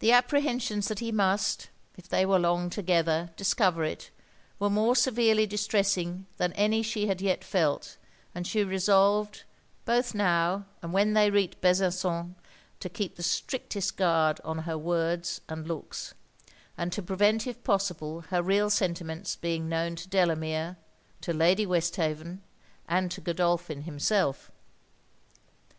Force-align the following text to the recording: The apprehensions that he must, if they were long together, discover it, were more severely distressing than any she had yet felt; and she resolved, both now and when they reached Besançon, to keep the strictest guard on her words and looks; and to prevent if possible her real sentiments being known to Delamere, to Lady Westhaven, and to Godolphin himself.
The 0.00 0.12
apprehensions 0.12 0.88
that 0.88 0.98
he 0.98 1.10
must, 1.10 1.70
if 1.96 2.06
they 2.06 2.26
were 2.26 2.38
long 2.38 2.68
together, 2.68 3.30
discover 3.38 3.84
it, 3.84 4.10
were 4.58 4.68
more 4.68 4.94
severely 4.94 5.46
distressing 5.46 6.26
than 6.36 6.52
any 6.52 6.82
she 6.82 7.06
had 7.06 7.22
yet 7.22 7.42
felt; 7.42 7.96
and 8.34 8.46
she 8.46 8.62
resolved, 8.62 9.44
both 9.86 10.14
now 10.14 10.66
and 10.82 10.92
when 10.92 11.14
they 11.14 11.30
reached 11.30 11.62
Besançon, 11.62 12.34
to 12.80 12.88
keep 12.90 13.16
the 13.16 13.22
strictest 13.22 13.96
guard 13.96 14.42
on 14.44 14.58
her 14.58 14.76
words 14.76 15.40
and 15.48 15.66
looks; 15.66 16.12
and 16.76 16.92
to 16.92 17.00
prevent 17.02 17.46
if 17.46 17.64
possible 17.64 18.20
her 18.28 18.42
real 18.42 18.68
sentiments 18.68 19.36
being 19.36 19.70
known 19.70 19.96
to 19.96 20.08
Delamere, 20.10 20.76
to 21.22 21.32
Lady 21.32 21.64
Westhaven, 21.64 22.42
and 22.86 23.10
to 23.10 23.22
Godolphin 23.22 23.84
himself. 23.84 24.50